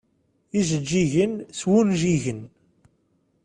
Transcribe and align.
Ijeǧǧigen 0.59 1.33
s 1.57 1.59
wunjigen. 1.69 2.41